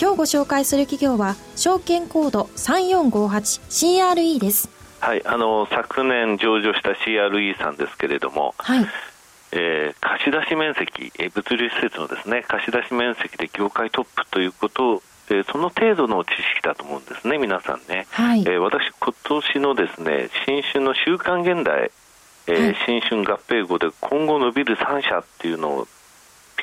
[0.00, 4.70] 今日ご紹介する企業は証券コード 3458CRE です。
[4.98, 8.86] はいあの昨年上場した CRE さんですけれども、はい。
[9.52, 18.06] えー貸し出し面積、えー物流施設のですね貸し出し面積で業界トップということを、えーその程度の知識だと思うんですね、皆さんね。
[18.10, 18.40] はい。
[18.40, 21.90] えー私、今年のですね新春の週刊現代、
[22.46, 22.76] えーはい。
[22.86, 25.86] 新春合併後で今後伸びる3社っていうのを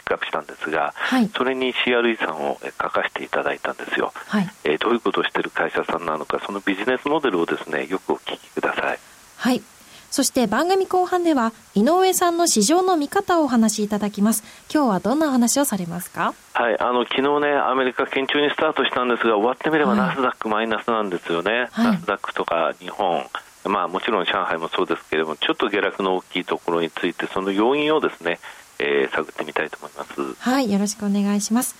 [0.07, 1.29] ピックアップしたんですが、はい。
[1.35, 4.13] それに CRE さんをえー書かせていただいたんですよ。
[4.27, 4.49] はい。
[4.63, 8.99] えーどういうことをしている会社さんなのか、そのビジネスモデルをですねよくお聞きください。
[9.37, 9.61] はい。
[10.09, 14.43] そして番組後半では井上さんの市場の見方をお話しいただきます。
[14.73, 16.33] 今日はどんなお話をされますか？
[16.53, 19.99] はい、あの昨日ね、アメリカ堅調にスタートしたんですが、終わってみればはい。
[19.99, 21.91] ナスダックマイナスなんですよね、はい。
[21.91, 23.25] ナスダックとか日本、
[23.65, 28.39] まあ、もちろん上海もそうですけれども、ちょっと下落の大きいところについて、その要因をですね、
[28.79, 30.33] えー探ってみたいと思います。
[30.39, 31.75] はいよろしくお願いします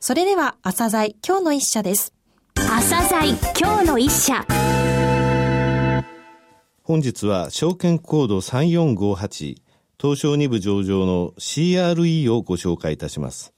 [0.00, 2.12] それでは朝鮮今日の一社です
[2.54, 4.44] 朝鮮今日の一社
[6.82, 9.56] 本日は証券コード3458
[10.00, 13.52] 東証2部上場の CRE をご紹介いたします。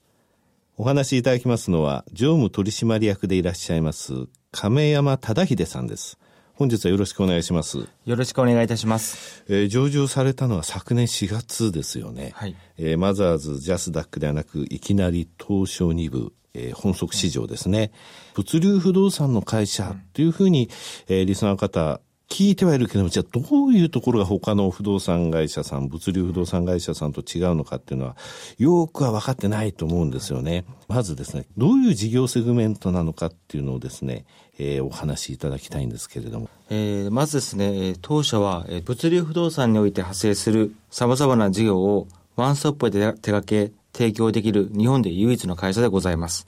[0.75, 6.17] お話しいただきますのは常務取締役でいらっしゃいます亀山忠秀さんです。
[6.55, 7.79] 本日はよろしくお願いします。
[8.05, 9.43] よろしくお願いいたします。
[9.49, 12.31] えー上場されたのは昨年4月ですよね。
[12.35, 17.91] はいえーマザーズ、ジャスダックではなく、いきなり東証2部、えー本則市場ですね。
[18.35, 20.69] 物流不動産の会社というふうに、
[21.07, 28.15] えーリスナーの方、聞いてはいるけども、じゃあどういうところが他の不動産会社さん、物流不動産会社さんと違うのかっていうのは、
[28.57, 30.65] よくは分かってないと思うんですよね。
[30.87, 34.25] まずですね、どういう事業セグメントなのかっていうのをですね、
[34.59, 36.49] えーお話しいただきたいんですけれども。
[36.69, 46.47] えーまずですね、えー当社はえー物流不動産において派生する様々な事業をワンストップで手掛け提供できる日本で唯一の会社でございます。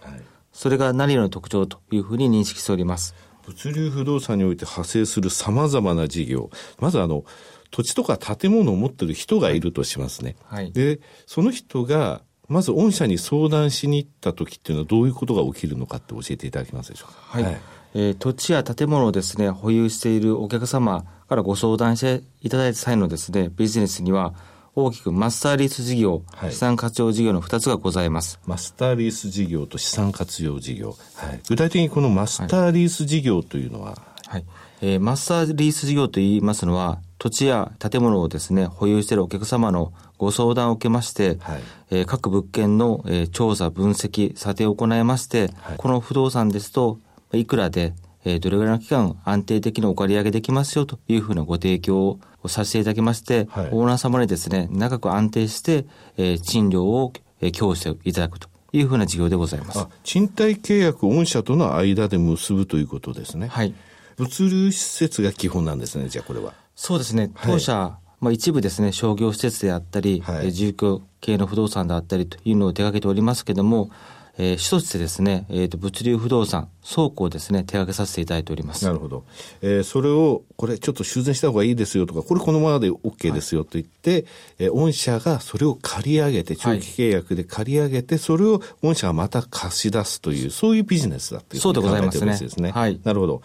[0.51, 3.13] それが何よりの特徴というふうに認識しております。
[3.45, 6.49] 物流不動産において派生する様々な事業。
[6.79, 7.23] まずあの、
[7.69, 10.35] 土地とか建物を持ってる人がいるとしますね。
[10.45, 17.43] はいで、その人が、まず御社に相談しに行った時っていうのはどういうことが起きるのかって教えていただけますでしょうか？
[17.43, 17.61] はい。
[17.97, 24.33] えー土地や建物をですね、保有しているお客様からご相談していただいた際のですね、ビジネスには
[24.75, 28.39] 大きくマスターリース事業、はい資産活用事業の2つがございます。
[28.45, 30.97] マスターリース事業と資産活用事業。
[31.15, 34.45] はい、具体的にこのマスターリース事業というのは、はい。
[34.81, 46.99] えーマスターリース事業といいますのは、土地や建物をですね、保有しているお客様のご相談を受けまして、はいえー各物件の、えー調査、分析、査定を行いまして、はいこの不動産ですと、
[47.35, 55.85] いくらで、えーどれぐらいの期間安定的にお借り上げできますよというふうなご提供をさせていただきまして、はいオーナー様にですね、長く安定して、
[56.17, 59.89] えー賃料を、えー供していただくというふうな事業でございますあ。
[60.03, 63.47] 賃貸契約を御社との間で結ぶということですね。
[63.47, 63.73] はい。
[64.17, 66.53] 物流施設が基本なんですね、じゃあこれは。
[66.75, 73.89] そうですね、はい当社、まあ、一部ですね、商業施設であったり、はいえー住居系の不動産であったりというのを手掛けておりますけれども、
[74.37, 78.83] えー、主としてですね、えーと、物流不動産、倉庫をですね、手掛けさせていただいております。
[78.83, 79.23] なるほど。
[79.61, 84.25] えーそれを、これちょっと修繕した方がいいですよとか、これこのままで OK ですよと言って、
[84.59, 92.71] えー御社がそれを借り上げて、長期契約で借り上げて、それを御社がまた貸し出すという、そういうビジネスだっていうそう考えてよろしですね。
[92.71, 93.41] はいなるほど。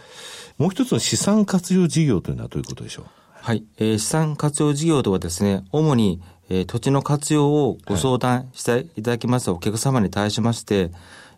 [0.58, 3.04] もう一つの資産活用事業というのはどういうことでしょう？
[3.42, 10.90] はい、えー資産活用事業とはですね、主に、えー土地の活用をご相談していただきますお客様に対しまして、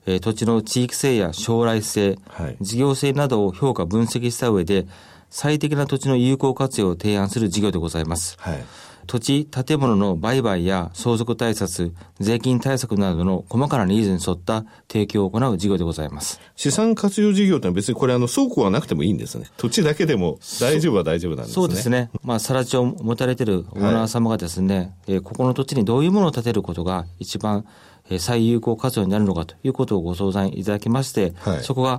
[0.07, 4.87] えー土地の地域性や将来性、はい事業性などを評価分析した上で、
[5.31, 8.37] 最適な土地の有効活用を提案する事業でございます。
[8.41, 8.65] はい。
[9.13, 16.41] 土地、建物の売買や相続対策、税金対策などの細かなニーズに沿った提供を行う事業でございます。
[16.57, 19.49] 資産活用事業というのは別にこれあの倉庫はなくてもいいんですね。
[19.59, 21.55] 土地だけでも大丈夫は大丈夫なんですね。
[21.57, 21.91] そうです。
[21.91, 22.09] ね。
[22.23, 27.67] まあ、さら地を持たれているオーナー様がですね、えーここの土地にどういうものを建てることが一番、
[28.09, 31.99] えー最有効活用になるのかということをご相談いただきまして、はいそこが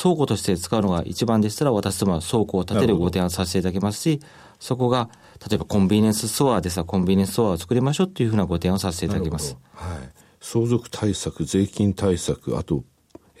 [0.00, 4.20] 倉庫として使うのが一番でしたら、私どもは倉庫を建てるご提案させていただきますし、
[4.62, 5.08] そこが、
[5.48, 9.56] 例えばコンビニエンスストアでさ、コンビニエンスストアを作りましょうというふうなご提案をさせていただきます。
[9.74, 9.98] はい。
[10.40, 12.84] 相続対策、税金対策、あと、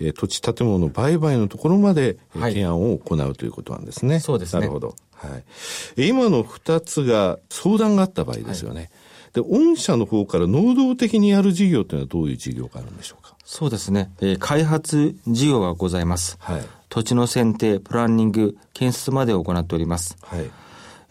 [0.00, 4.18] ええー土地建物の売買のところまで、えーはい提案を行うということなんですね。
[4.18, 4.96] そうですねなるほど。
[5.14, 5.44] はい。
[5.96, 8.90] えー今の二つが相談があった場合ですよね。
[9.32, 13.36] で、御社の方から能動的にやる事業というのはどういう事業があるんでしょうか？
[13.44, 14.10] そうですね。
[14.20, 16.36] えー開発事業がございます。
[16.40, 16.62] はい。
[16.88, 20.16] 土地の選定、プランニング、建設までを行っております。
[20.22, 20.50] はい。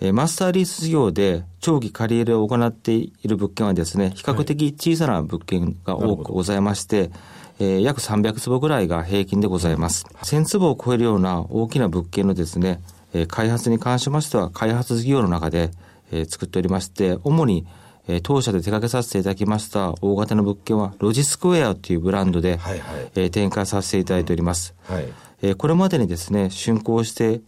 [0.03, 7.11] えーマスターリース事業で長期借り入れを行っている物件はですね、比較的小さな物件が多くございまして、
[7.59, 10.05] えー約300坪ぐらいが平均でございます。
[10.23, 12.81] 1000坪を超えるような大きな物件のですね、
[13.13, 15.69] えー開発に関しましては開発事業の中で、
[16.11, 17.67] えー作っておりまして、主に
[18.07, 24.73] えー当社で手掛けさせていただきました大型の物件はロジスクエアというブランドで、はいはいえー展開させていただいております。
[24.85, 25.05] はい。
[25.43, 27.41] えーこれまでにですね、竣工して、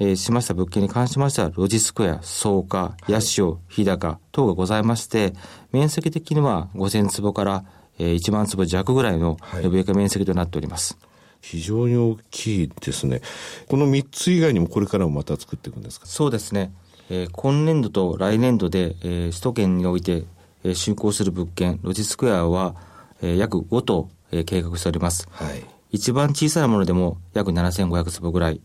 [0.00, 5.32] えーしました物件に関しましては、ロジスクエア、草加、八潮、日高等がございまして、
[5.72, 7.64] 面積的には5000坪から、
[7.98, 10.96] えー1万坪弱ぐらいのはい延べ床面積となっております。
[11.40, 13.20] 非常に大きいですね。
[13.68, 16.06] この3つ以外にもこれからもまた作っていくんですか？
[16.06, 16.72] そうですね。
[17.10, 20.24] えー今年度と来年度で、えー首都圏において、
[20.64, 22.74] えー竣工する物件、ロジスクエアは、
[23.20, 25.26] えー約5棟、えー計画しております。
[25.32, 25.64] はい。
[25.90, 28.60] 一番小さなものでも約7500坪ぐらい、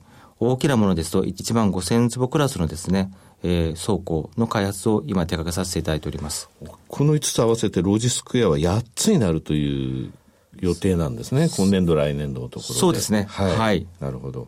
[0.51, 3.11] 大きなものですと1万5000坪クラスのですね、
[3.43, 6.49] えー倉庫の開発を今手掛けさせていただいております。
[6.87, 10.11] この5つ合わせてロジスクエアは8つになるという
[10.59, 11.49] 予定なんですね。
[11.57, 12.79] 今年度、来年度のところで。
[12.79, 13.57] そうですねはい。
[13.57, 14.47] はいなるほど。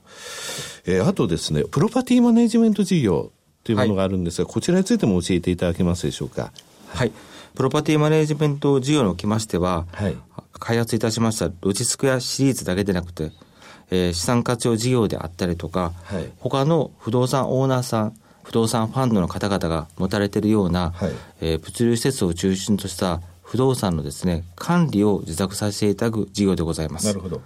[0.86, 3.32] えーあとですね、プロパティマネジメント事業
[3.64, 6.52] というものがあるんですが、こちらについても教えていただけますでしょうか？
[6.90, 7.12] はい。
[7.56, 10.16] プロパティマネジメント事業におきましては、はい
[10.58, 13.32] 開発いたしましたロジスクエアシリーズだけでなくて、
[13.92, 21.12] えー資産活用事業であったりとか、はい他の不動産オーナーさん、不動産ファンドの方々が持たれているような、はい
[21.42, 27.08] えー物流施設を中心とした不動産のですね、管理を受託させていただく事業でございます。
[27.08, 27.42] なるほど。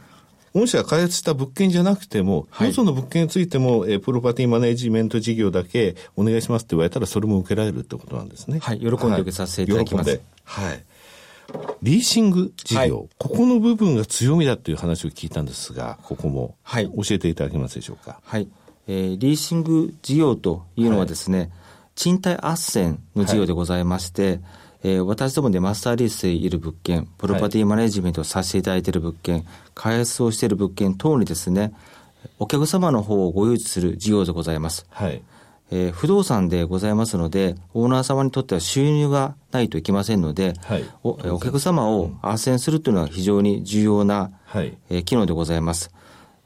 [0.55, 8.59] 御社が開発した物件じゃなくても、はいよその物件についても、えープロパティマネジメント事業だけお願いしますって言われたら、それも受けられるってことなんですね。
[8.59, 10.83] はい喜んで受けさせていただきますはい。
[11.81, 18.19] リーシング事業、はいここの部分が強みだという話を聞いたんですが、ここも、はい教えていただけますでしょうか？
[18.23, 18.47] はい。
[18.87, 21.51] えーリーシング事業というのはですね、
[21.95, 24.41] 賃貸斡旋の事業でございまして、
[24.83, 29.45] えー私どもでマスターリースでいる物件、プロパティマネジメントをさせていただいている物件、
[29.75, 31.73] 開発をしている物件等にですね、
[32.37, 34.85] お客様の方をご誘致する事業でございます。
[34.89, 35.21] はい。
[35.71, 45.91] えー不動産でございますので、オーナー様にとっては収入がないといけませんので、はいおえーお客様を斡旋するというのは非常に重要な、はいえー機能でございます。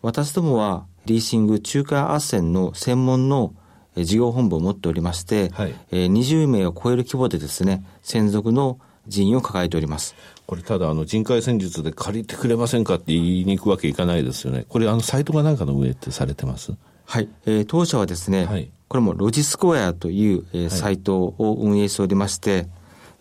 [0.01, 3.53] 私どもは、リーシング仲介斡旋の専門の
[3.95, 10.15] えー事業本部を持っておりまして、はいえー20名を超える規模でですね、専属の人員を抱えております。
[10.45, 14.65] これただあの人海戦術で借りてくれませんかって言いに行くわけいかないですよね。
[14.67, 16.73] これあのサイトがなんかの運営ってされてます？
[17.05, 17.29] はい。
[17.45, 22.67] えー当社はですね、はいこれもロジスコアという、えーサイトを運営しておりまして、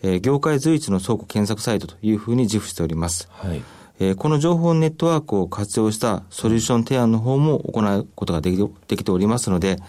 [0.03, 3.27] えー業界随一の倉庫検索サイトというふうに自負しております。
[3.31, 3.63] はい。
[3.99, 9.79] えーこの情報ネットワークを活用したソリューション提案の方も行うことができできておりますので、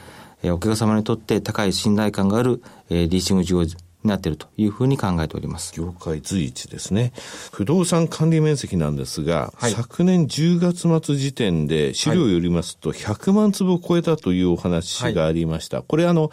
[0.42, 3.70] えーお客様にとって高い信頼感がある、えーリーシング事業に
[4.08, 5.74] なっているというふうに考えております。
[5.74, 7.12] 業界随一ですね。
[7.52, 15.82] 不動産管理面積なんですが、はい昨年10月末時点で資料をよりますと100万坪を超えたというお話がありました。
[15.82, 16.30] これあの、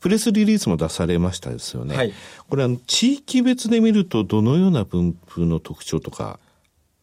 [0.00, 1.96] プレスリリースも出されましたですよね。
[1.96, 2.12] はい
[2.48, 6.38] これあの、地域別で見るとどのような分布の特徴とか？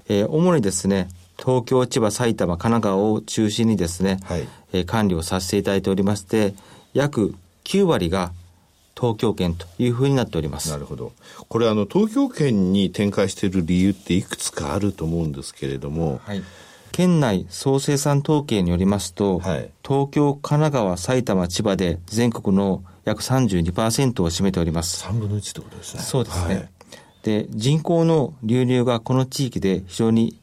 [0.10, 6.54] えー主にですね、東京、千葉、埼玉、神奈川を中心にですね、はいえー管理をさせていただいておりまして、
[6.94, 8.34] 約9割が
[8.96, 10.70] 東京圏というふうになっております。
[10.70, 11.14] なるほど。
[11.48, 16.44] これあの、東京圏に展開している理由っていくつかあると思うんですけれども、はい。
[16.92, 25.04] 県内総生産統計によりますと、はい東京、神奈川、埼玉、千葉で全国の約32%を占めております。
[25.04, 26.02] 3分の1ってことですね。
[26.02, 26.56] そうですね。
[26.56, 26.70] はい
[27.24, 30.39] で、人口の流入がこの地域で非常に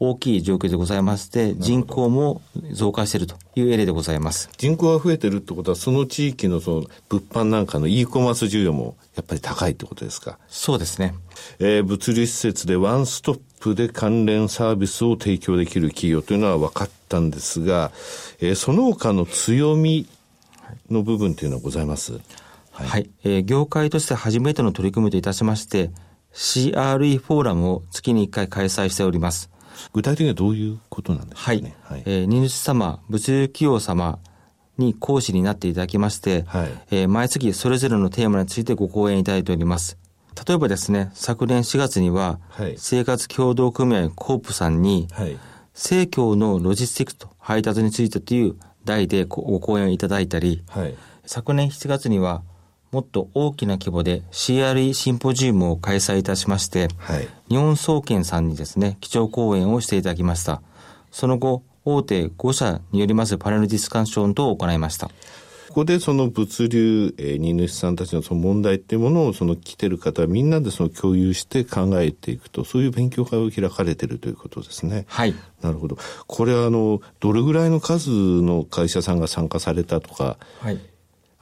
[0.00, 2.40] 大きい状況でございまして、人口も
[2.72, 4.48] 増加しているというエレでございます。
[4.56, 10.38] 人口が増えてるってことは、その地域のその物販なんかの e コマース需要もやっぱり高いってことですか？
[10.48, 11.14] そうですね。
[11.58, 17.90] えー物流施設でワンストップで関連サービスを提供できる企業というのは分かったんですが、
[18.40, 20.06] えーその他の強み
[20.90, 22.20] の部分というのはございます？
[22.70, 25.90] はい、えー業界として初めての取り組みといたしまして、
[26.32, 29.50] CRE フォーラムを月に1回開催しております。
[29.92, 31.58] 具体的にはどういうことなんでしょはい。
[31.58, 31.76] うかね。
[31.82, 32.02] はい。
[32.06, 34.18] えー荷主様、物流企業様
[34.76, 39.98] に講師になっていただきまして、はいえー毎月それぞれのテーマについてご講演いただいております。
[40.46, 45.36] 例えばですね、昨年4月には、はい生活協同組合コープさんに、はい。
[45.74, 50.94] 生協のロジスティックスと配達についてという題でご講演をいただいたり、はい、
[51.24, 52.42] 昨年7月には
[52.90, 60.62] もっと大きな規模で CRE シンポジウムを開催いたしまして、はい、日本総研さんにですね、基調講演をしていただきました。
[61.10, 65.08] その後、大手5社によりますパネルディスカッション等を行いました。
[65.68, 75.04] ここでその物流、えー、荷主さんたちのその問題っていうものをその来てる方みんなでその共有して考えていくと、そういう勉強会を開かれてるということですね。
[75.08, 75.34] はい。
[75.60, 75.98] なるほど。
[76.26, 80.80] これはあの、どれぐらいの数の会社さんが参加されたとか、はい。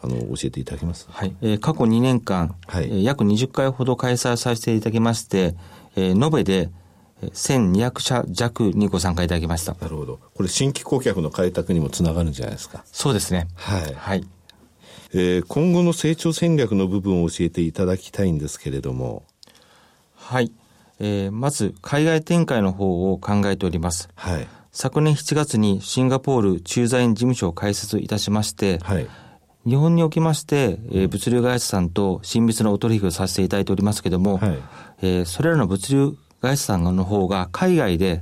[0.03, 1.07] あの、教えていただけます？
[1.11, 1.35] はい。
[1.41, 5.55] えー、過去2年間、はい、えー、約20回ほど開催させていただきまして、
[5.97, 6.71] えー、延べで、
[7.23, 9.75] 1200社弱にご参加いただきました。
[9.81, 10.21] なるほど。
[10.35, 12.85] これ新規顧客の開拓にもつながるんじゃないですか？
[12.93, 13.49] そうですね。
[13.55, 13.95] はい。
[13.95, 14.27] はい。
[15.15, 19.25] えー、今後の成長戦略の部分を教えていただきたいんですけれども。
[20.15, 20.53] はい。
[20.99, 24.09] えー、まず、海外展開の方を考えております。
[24.15, 24.47] はい。
[24.73, 29.07] 昨年7月にシンガポール駐在員事務所を開設いたしまして、はい。
[29.67, 34.59] 日本におきまして、えー、物流会社さんと親密なお取引をさせていただいておりますけれども、はい、
[35.03, 38.21] えー、それらの物流会社さんの方が海外で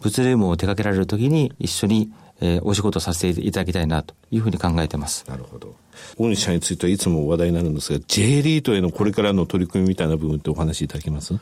[0.00, 5.24] 物流網を手掛けられるときに一緒に、えー、お仕事させていただきたいなというふうに考えています。
[5.28, 5.76] なるほど。
[6.18, 11.38] 御社についてはいつも話題になるんですが、J リートへのこれからの取り組みみたいな部分ってお話しいただけます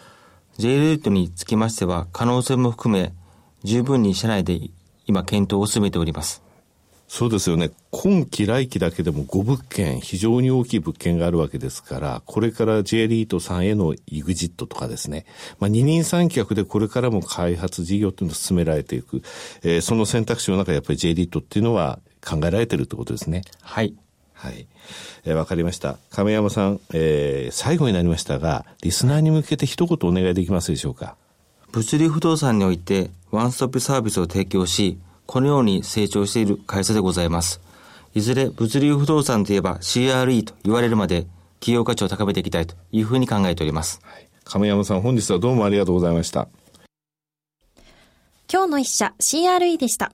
[0.59, 3.15] ?J リートにつきましては、可能性も含め、
[3.65, 4.61] 十分に社内で
[5.07, 6.43] 今検討を進めております。
[7.12, 7.73] そうですよね。
[7.90, 15.26] 今期来期だけでも5物件、非常に大きい物件があるわけですから、これから J リートさんへの EXIT とかですね、
[15.59, 19.23] まあ、二人三脚でこれからも開発事業っていうのを進められていく、
[19.64, 23.43] えー、その選択肢の中でやっぱり J リートっていうのは考えられてるってことですね。
[23.61, 23.93] はい。
[24.33, 24.69] はい。
[25.25, 25.99] えー、わかりました。
[26.11, 31.17] 亀山さん、えー、最後になりましたが、リスナーに向けて一言お願いできますでしょうか？
[31.73, 35.00] 物流不動産において、ワンストップサービスを提供し、
[35.31, 37.61] このように成長している会社でございます。
[38.15, 41.29] いずれ物流不動産といえば CRE と言われるまで
[41.61, 44.01] 企業価値を高めていきたいというふうに考えております。
[44.03, 46.49] はい、亀山さん本日はどうもありがとうございました。
[48.53, 50.13] 今日の一社 CRE でした。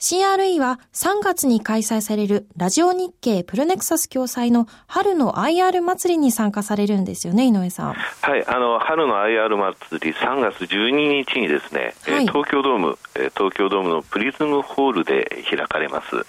[0.00, 7.92] CRE は3月に開催されるラジオ日経プロネクサス共催の春の IR 祭りに参加されるんですよね、井上さん。
[7.92, 12.98] はい、あの、春の IR 祭り3月12日にですね、はい、東京ドーム、
[13.36, 16.16] 東京ドームのプリズムホールで開かれます。
[16.16, 16.24] はい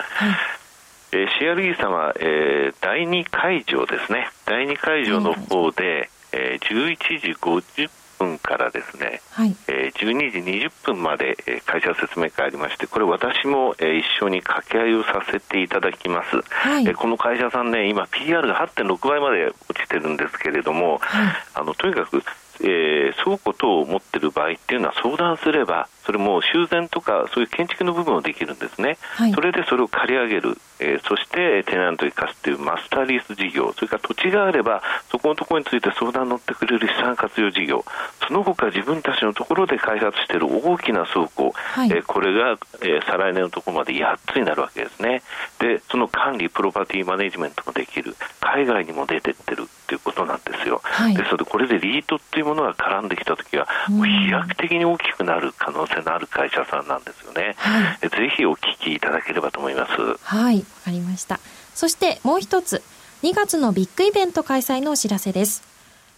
[1.14, 7.90] えー、CRE 様、えー、第2会場ですね、第2会場の方で、うん、えー、11時50
[8.22, 10.38] 分からですね、はい、えー、12時
[10.68, 16.42] 20分まで、えー、会社説明会ありまして、これ私も、えー、一緒に掛け合いをさせていただきます。
[16.50, 22.22] はい、えー、この会社さんね、今 PR が8.6倍まで落ちてるんですけれども、はい、あのとにかく
[22.64, 34.82] えー、倉庫等を持っている場合っていうのは相談すれば、それも修繕とかそういう建築の部分をできるんですね、はい、それでそれを借り上げる、えー、そしてテナントに貸すというマスターリース事業、それから土地があれば、
[35.12, 37.86] そこのところについて相談に乗ってくれる資産活用事業、
[38.28, 45.22] その他自分たちのところで開発している大きな倉庫、はい、えー、これが、えー、再来年のところまで8つになるわけですね。
[45.60, 49.68] で、その管理、プロパティマネジメントもできる、海外にも出てってる。
[49.92, 50.80] ということなんですよ。
[50.84, 57.56] はい、ですので、これでリートっていうものが絡んできたときは、飛躍的に大きくなる可能性のある会社さんなんですよね。
[57.58, 59.92] はい、ぜひお聞きいただければと思います。
[60.24, 61.40] はい、わかりました。
[61.76, 62.82] そしてもう一つ、
[63.24, 65.64] 2月のビッグイベント開催のお知らせです。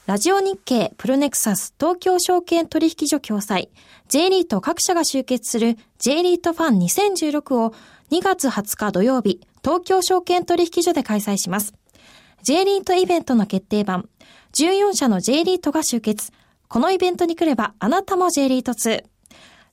[0.05, 3.69] ラジオ日経プロネクサス東京証券取引所共催
[4.09, 7.73] J リート各社が集結する J リートファン2016を
[8.11, 11.73] 2月20日土曜日東京証券取引所で開催します。
[12.41, 14.09] J リートイベントの決定版
[14.51, 16.33] 14社の J リートが集結。
[16.67, 19.03] このイベントに来ればあなたも J リート2。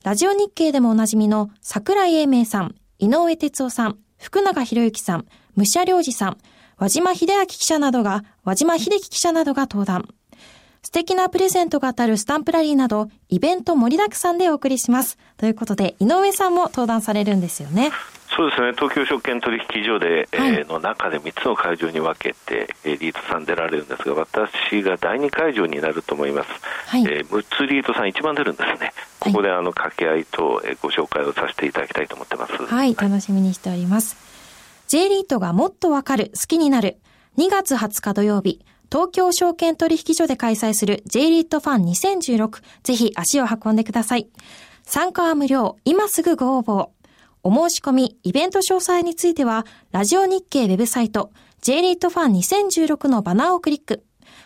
[0.03, 5.27] ラジオ日経でもおなじみの桜井英明さん、井上哲夫さん、福永博之さん、
[5.57, 6.39] 武者良二さん、
[6.79, 10.09] 和島秀明記者などが、和島秀樹記者などが登壇。
[10.83, 15.19] 素敵なプレゼントが当たるスタンプラリーなど、イベント盛りだくさんでお送りします。
[15.37, 17.93] ということで、井上さんも登壇されるんですよね。
[18.37, 26.51] そうですね、東京証券取引所で、はい、えー、の中で3つの会場に分けて、えー、リートさん出られるんですが、私が第2会場になると思います。
[26.87, 28.93] はい、えー、6つリートさん一番出るんですね。
[29.19, 32.53] ここであの掛け合いと、えー、ご紹介をさせていただきたいと思ってます。
[32.53, 34.17] はい、楽しみにしております。
[34.87, 36.99] J リートがもっとわかる、好きになる。
[37.37, 38.61] 2月20日土曜日、
[38.91, 44.29] 東京証券取引所で開催する J リートファン2016、ぜひ足を運んでください。
[44.85, 46.89] 参加は無料、今すぐご応募。
[47.43, 51.33] お申し込み、イベント詳細については、ラジオ日経ウェブサイト、
[51.63, 54.05] J リートファン2016のバナーをクリック。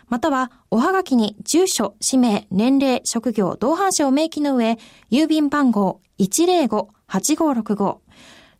[0.08, 4.78] または、おはがきに住所、氏名、年齢、職業、同伴者を明記の上、
[5.10, 7.98] 郵便番号0120-105-8565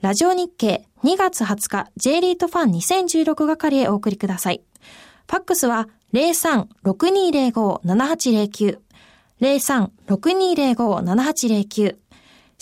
[0.00, 4.62] ラジオ日経2月20日 J リートファン2016係へお送りください。
[5.30, 8.78] ファックスは03-6205-7809
[9.40, 11.96] 03-6205-7809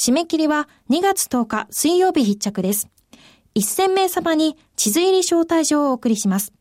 [0.02, 2.88] 締め切りは2月10日水曜日必着です。
[3.54, 6.52] 1000名様に地図入り招待状をお送りします。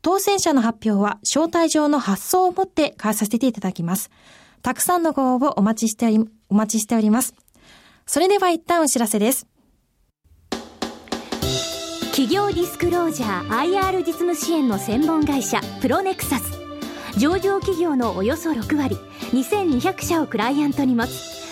[0.00, 4.10] 当選者の発表は招待状の発送をもって返させていただきます。
[4.62, 7.34] たくさんのご応募お待ちしており、お待ちしております。
[8.06, 9.46] それでは一旦お知らせです。
[12.12, 16.58] 企業ディスクロージャー IR 実務支援の専門会社プロネクサス
[17.18, 18.96] 上場企業のおよそ6割
[19.32, 21.39] 2200社をクライアントに持つ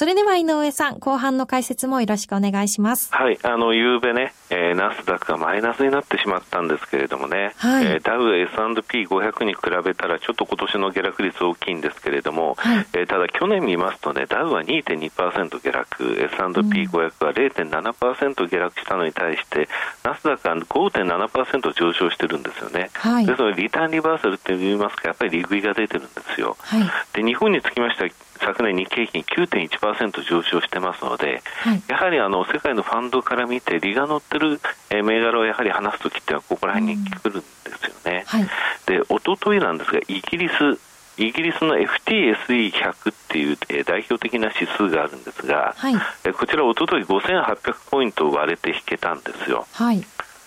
[0.00, 3.12] それでは井上さん、後半の解説もよろしくお願いします。
[3.12, 19.68] はい、あの、夕べね、えー、ナスダックがマイナスになってしまったんですけれどもね、はい、えー、ダウ S&P500 に比べたらちょっと今年の下落率大きいんですけれども、はい、えー、ただ去年見ますとね、ダウは2.2%下落、S&P500 は0.7%下落したのに対して、
[20.02, 22.88] ナスダックは5.7%上昇してるんですよね。
[22.94, 26.56] はい、ですので、リターンリバーサルって言いますか、やっぱり利食いが出てるんですよ。
[26.58, 37.44] はい、で、日本につきましては、昨年日経平均9.1%上昇してますので、はい、やはりあの世界のファンドから見て、利が乗ってる銘柄をやはり話すときっては、ここら辺に来るんで
[37.78, 38.24] すよね。
[38.26, 38.48] はい、
[38.86, 40.78] で、おとといなんですが、イギリス、
[41.18, 45.94] イギリスの FTSE100 っていう、えー、代表的な指数があるんですが、はい、
[46.24, 49.66] えこちら、おととい5800ポイント割れて引けたんですよ。
[49.72, 50.00] はい、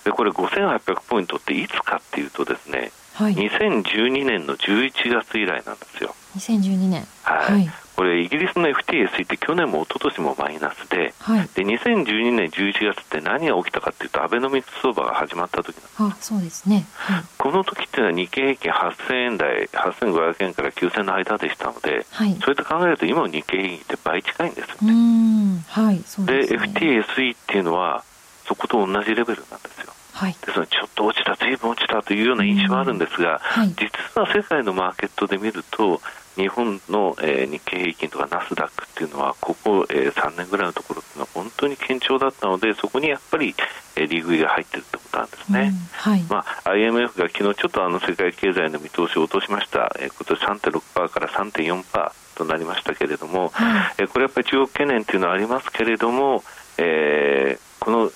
[0.03, 6.15] でこれ、5800ポイントっていつかっていうとですね、はい、2012年の11月以来なんですよ。
[6.37, 7.07] 2012年。
[7.23, 7.53] はい。
[7.53, 15.95] はい、これ、イギリスの FTSE って去年も一昨年もマイナスで、はい、で2012年11月って何が起きたかっていうと、アベノミクス相場が始まった時なんです。
[15.99, 25.63] あそうですね、はい、この時っていうのは日経平均8000円台、8500円から9000円の間でしたので、はい、そういった考えると、今の日経平均って倍近いんですよね。
[25.67, 28.03] はいそうで、ね、FTSE っていうのは、
[28.45, 29.93] そこと同じレベルなんですよ。
[30.13, 36.01] はい、ですのでちょっと落ちた、ずいぶん落ちたというような印象はあるんですが、はい、実は世界のマーケットで見ると、
[36.35, 43.55] 日本の、えー、日経平均とかナスダックっていうのは、ここ、えー、3年ぐらいのところっていうのは本当に堅調だったので、そこにやっぱり、
[43.95, 45.71] えー、利食いが入ってるってことなんですね。
[45.73, 46.23] うんはい。
[46.29, 56.43] まあ、IMF が昨日ちょっとあの世界経済の見通しを落としました、えー、今年3.6%から3.4%となりましたけれども、はい、えー、これやっぱり中国懸念っていうのはありますけれども、
[56.77, 58.11] えー、この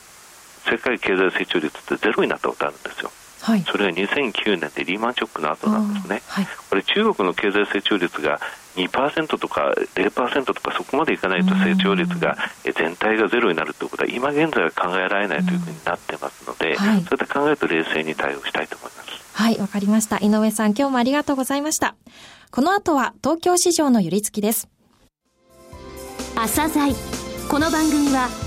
[0.69, 3.11] 世界経済成長率ってゼロになったことあるんですよ。
[3.41, 8.39] はい、それが2009年でリーマンショックの後なんですね、はい、これ、中国の経済成長率が
[8.75, 19.07] 2%とか0%とかそこまでいかないと成長率が全体がゼロになるということは今現在は考えられないというふうになってますので、はい、そうやって考えると冷静に対応したいと思います。
[19.33, 20.17] はい、わかりました。
[20.17, 21.95] 井上さん、今日もありがとうございました。
[22.51, 24.67] この後は東京市場の寄り付きです。
[26.35, 26.93] 朝鮮
[27.49, 28.46] この番組は